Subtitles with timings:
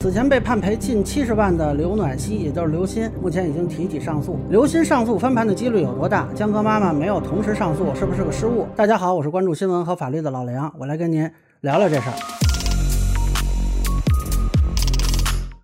[0.00, 4.38] 此前被判赔近七十万的刘暖希，也就是刘鑫，目前已经提起上诉。
[4.48, 6.28] 刘鑫上诉翻盘的几率有多大？
[6.36, 8.64] 江歌妈妈没有同时上诉，是不是个失误？
[8.76, 11.28] 大家好，我是关注新闻和法律的老梁，我来跟您
[11.62, 12.14] 聊聊这事儿。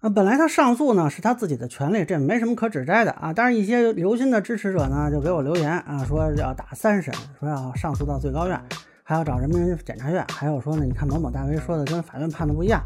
[0.00, 3.32] 那本来他上诉呢是他自己的权利，这没什么可指摘的啊。
[3.32, 8.60] 但是，一些刘鑫的支持者呢就给我留言啊，说要打三审，说要上诉到最高院，
[9.04, 12.82] 还要找人民检察院，还有说呢，你看某某大 V 说的跟法院判的不一样。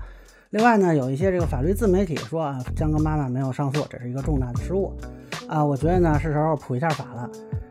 [0.51, 4.91] 另外呢，有一些这个法律自媒体说啊，江歌妈妈没有上诉，这是一个重大的失误
[5.47, 5.63] 啊。
[5.63, 7.29] 我觉得呢，是时候普一下法了。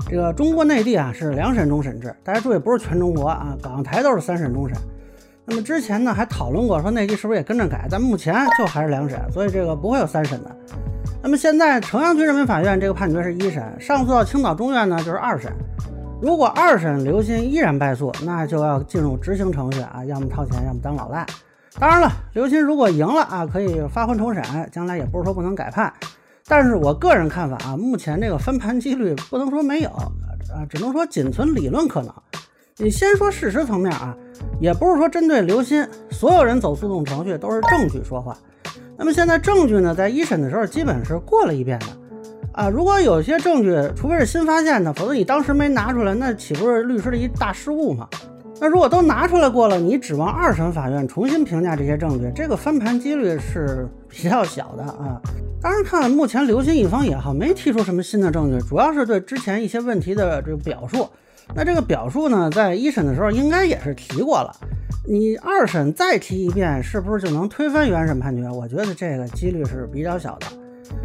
[0.07, 4.77] 这个中国内地啊是两审终审制，大家注意，不是全中国啊，港台都是三审终审。
[5.43, 7.87] 那么之前呢还讨论过，说内地是不是也跟着改？
[7.89, 10.55] 但目前就还是两审，所以这个不会有三审的。
[11.23, 15.51] 那么现在城阳区人民法院这个判决是一审，上诉到青岛中院呢就是二审。
[16.21, 21.25] 如果二审刘鑫依然败诉，那就要进入执行程序啊，要么掏钱，要么当老赖。
[21.79, 25.93] 当然了，刘鑫如果赢了啊，可以发还重审，将来也不是说不能改判。
[26.47, 30.09] 但是我个人看法啊，目前这个翻盘几率不能说没有啊，
[30.69, 32.11] 只能说仅存理论可能。
[32.77, 34.15] 你先说事实层面啊，
[34.59, 38.35] 也不是说针对刘鑫，所有人走诉讼程序都是证据说话。
[38.97, 41.85] 那么现在证据呢，在一审的时候基本是过了一遍的
[42.53, 42.69] 啊。
[42.69, 48.07] 如果有些证据，除非是新发现的，否则你当时没拿出来，那岂不是律师的一大失误吗？
[48.59, 55.21] 那如果都拿出来过了，你指望二审法院重新评价这些证据，这个翻盘几率是比较小的啊。
[55.61, 61.07] 当然，看目前刘鑫一方也好，没提出什么新的证据，主要是对之前一些问题的这个表述。
[61.55, 64.51] 那这个表述呢，在一审的时候应该也是提过了。
[65.07, 68.49] 你二审再提一遍，是不是就能推翻原审判决？
[68.49, 70.47] 我觉得这个几率是比较小的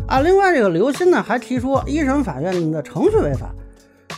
[0.06, 0.20] 啊。
[0.20, 3.54] 另外，这个刘鑫呢还提出一审法院的程序违法。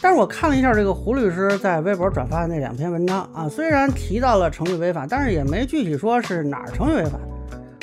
[0.05, 7.13] 但是我看了一下这个胡律师在微博转发的那两篇文章啊，虽然提到了程序违法，但是也没具体说是哪儿程序违法。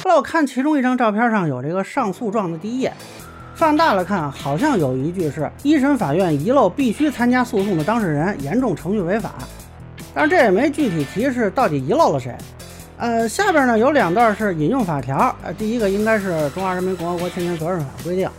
[0.04, 2.94] 后来我看其中一张照片上有这个上诉状的第一页，
[3.56, 9.34] 放大了看，好像有一句是一审法院遗漏必须参加诉讼的当事人，严重程序违法。
[10.14, 12.36] 但是这也没具体提示到底遗漏了谁。
[12.98, 18.30] 呃，下边呢有两段是引用法条，呃，第一个应该是《中华人民共和国侵权责任法》规定。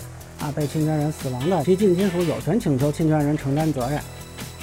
[0.43, 4.01] 啊，被侵权人死亡的，其近亲属有权请求侵权人承担责任。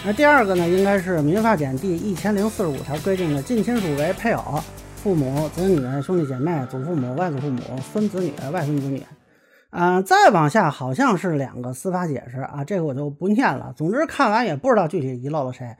[0.06, 4.62] 那第二个呢，应该是《民法典》第一千零四十五条规定的近亲属为配偶、
[4.97, 7.62] 父母、子女、兄弟姐妹、祖父母、外祖父母、
[7.94, 9.01] 孙子女、外孙子女。
[9.69, 13.73] 啊，再往下好像是两个司法解释啊，这个我就不念了。
[13.78, 15.78] 总之看完也不知道具体遗漏了谁。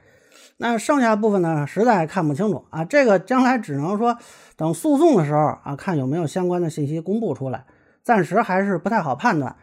[0.56, 2.84] 那剩下部分呢，实在看不清楚啊。
[2.84, 4.16] 这个将来只能说
[4.56, 7.64] 等诉讼的时候啊，看有没有相关的信息公布出来。
[8.02, 9.56] 暂时还是不太好判断。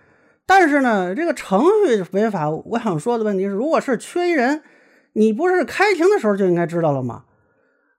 [0.47, 4.63] 但是呢，这个程序违法，我想说的问题是，如果是缺一人，
[5.13, 7.25] 你不是开庭的时候就应该知道了吗？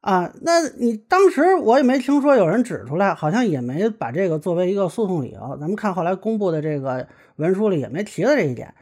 [0.00, 5.58] 啊，那你当时我也没听说有人指出来，好像也没把这个作为一个诉讼理由。
[5.60, 8.72] 咱们看后来公布的这个文书里也没提到这一点，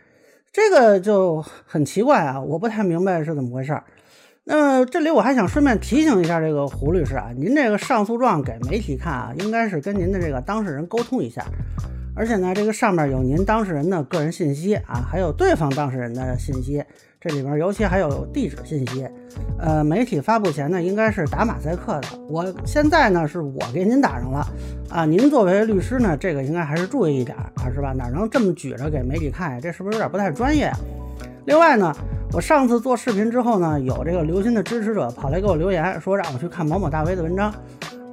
[0.53, 3.77] 这个就很奇怪啊，我不太明白是怎么回事。
[4.45, 11.45] 那这里我还想顺便提醒一下这个胡律师啊，您这个上诉状给媒体看啊，应该是跟您的这个当事人沟通一下。
[12.17, 16.83] 而且呢，这个上面有您当事人的个人信息啊，还有对方当事人的信息，
[17.21, 19.07] 这里边尤其还有地址信息。
[19.59, 22.09] 呃，媒体发布前呢，应该是打马赛克的。
[22.29, 24.47] 我现在呢，是我给您打上了
[24.89, 25.05] 啊。
[25.05, 27.93] 您作为律师呢，这个应该还是注意一点啊，是吧？
[27.93, 29.61] 哪能这么举着给媒体看呀？
[29.61, 30.79] 这是不是有点不太专业啊？
[31.45, 31.95] 另外呢，
[32.33, 37.55] 我上次做视频之后呢，有这个刘鑫的支持者跑来给我留言，说让我去看某某大 V 的文章。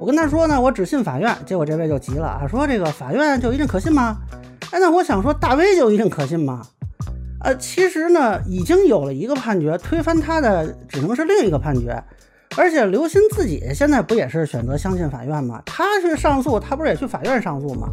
[0.04, 1.34] 我跟他说呢，我只信法院。
[1.46, 4.18] 结果这位就急了啊，说这个法院就一定可信吗？
[4.70, 6.60] 哎，那我想说，大 V 就一定可信吗？
[7.40, 12.04] 呃，其实呢，已经有了一个判决，推翻他的只能是另一个判决。
[12.54, 15.62] 而且刘鑫自己现在不也是选择相信法院吗？
[15.64, 17.88] 他去上诉，他不是也去法院上诉吗？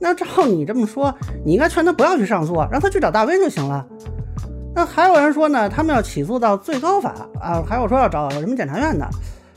[0.00, 3.86] 那照你这么说，你应该劝他不要去上诉，让他去找大 V 就行了。
[4.74, 9.08] 那还有人说呢，他们要起诉到最高法啊，还有说要找人民检察院的。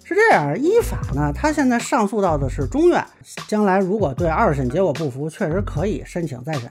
[0.08, 3.04] 是这样，依法呢，他现在上诉到的是中院，
[3.48, 6.70] 将来如果对二审结果不服，确实可以申请再审。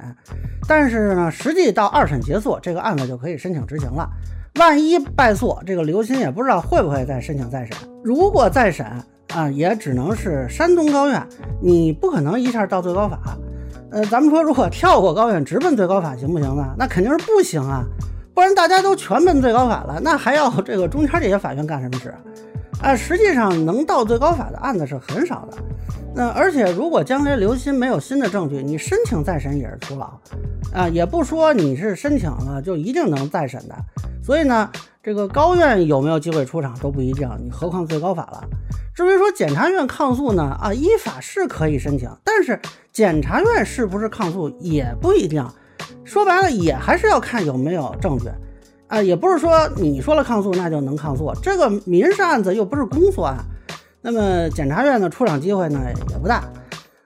[0.69, 4.08] 但是呢，实际到二审结束，这个案子就可以申请执行了。
[4.60, 7.76] 万一败诉，这个刘鑫也不知道会不会再申请再审。
[8.04, 8.86] 如果再审
[9.34, 11.20] 啊，也只能是山东高院，
[11.60, 13.19] 你不可能一下到最高法。
[13.90, 16.72] 呃，咱们说如果跳过高院直奔最高法行不行呢？
[16.78, 17.84] 那肯定是不行啊，
[18.32, 22.14] 不然大家都全奔最高法了，那还要这个中间这些法院干什么事？
[22.84, 25.56] 啊，实际上能到最高法的案子是很少的。
[26.14, 30.12] 那而且，如果将来刘鑫没有新的证据，你申请再审也是徒劳。
[30.75, 33.75] 啊，也不说你是申请了就一定能再审的。
[34.22, 34.70] 所以呢，
[35.02, 38.44] 这个高院有没有机会出场都不一定，你何况最高法了。
[38.94, 42.60] 至于说检察院抗诉呢，啊，依法是可以申请，但是
[42.92, 45.42] 检察院是不是抗诉也不一定。
[46.04, 48.26] 说白了，也还是要看有没有证据。
[48.86, 53.36] 啊，也不是说你说了抗诉那就能抗诉，这个民事案子又不是公诉案，
[54.02, 56.44] 那么检察院的出场机会呢也不大。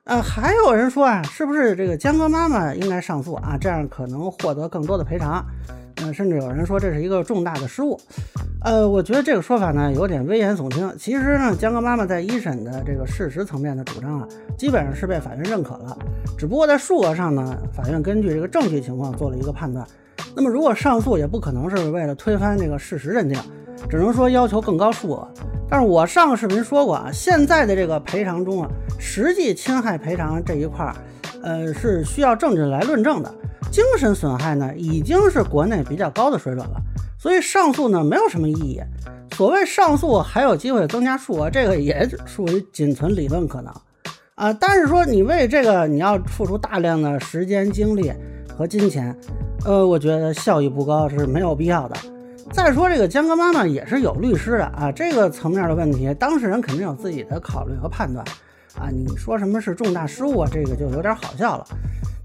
[0.05, 3.57] 呃，还有人说啊，是不是这个江哥妈妈应该上诉啊？
[3.61, 5.45] 这样可能获得更多的赔偿。
[6.01, 8.01] 嗯，甚至有人说这是一个重大的失误。
[8.65, 10.91] 呃，我觉得这个说法呢有点危言耸听。
[10.99, 15.97] 其实呢，江哥妈妈在一审的这个事实层面的主张啊，基本上是被法院认可了。
[16.39, 19.87] 只不过在数额上呢，法院根据这个证据情况做了一个判断。
[20.41, 23.37] 那么如果上诉，也不可能是为了推翻这个事实认定，
[23.91, 25.29] 只能说要求更高数额。
[25.69, 28.71] 但是我上个视频说过啊，现在的这个赔偿中啊。
[29.01, 30.95] 实际侵害赔偿这一块儿，
[31.43, 33.35] 呃，是需要证据来论证的。
[33.73, 36.81] 精神损害呢，已经是国内比较高的水准了，
[37.19, 38.81] 所以上诉呢没有什么意义。
[39.33, 43.75] 所谓上诉还有机会增加数额，这个也属于仅存理论可能
[44.37, 44.53] 啊。
[44.53, 48.13] 但是说你为这个你要付出大量的时间、精力
[48.57, 49.17] 和金钱，
[49.65, 51.97] 呃，我觉得效益不高是没有必要的。
[52.53, 58.25] 再说这个江哥妈妈也是有律师的啊，这个层面的问题，当事人肯定有自己的考虑和判断。
[58.79, 60.49] 啊，你说什么是重大失误啊？
[60.51, 61.67] 这个就有点好笑了。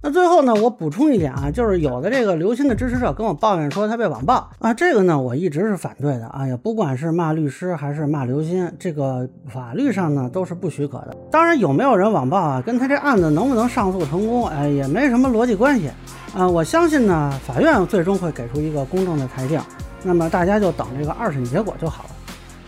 [0.05, 11.15] 那最后呢，我补充一点啊，就是有的这个刘鑫的支持者跟我抱怨说他被网暴啊，这个呢我一直是反对的啊，也不管是骂律师还是骂刘鑫，这个法律上呢都是不许可的。
[11.31, 15.89] 当然有没有人网暴啊，跟他这案子能不能上诉成功，哎，也没什么逻辑关系
[16.35, 16.45] 啊。
[16.45, 19.57] 我相信呢，法院最终会给出一个公正的裁定，
[20.03, 22.09] 那么大家就等这个二审结果就好了。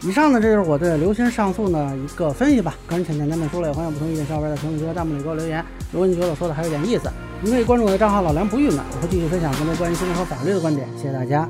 [0.07, 2.75] 以上呢，这就是我对刘鑫上诉呢一个分析吧。
[2.85, 5.65] 个人浅简单的说了，有欢迎不同意见小伙伴在评论区和弹幕里给我留言。
[5.91, 7.09] 如果你觉得我说的还有点意思，
[7.41, 10.87] 您可以关注我的账号老梁不郁闷，我会继续分享更多关于新闻和法律的观点。
[10.95, 11.47] 谢谢大家。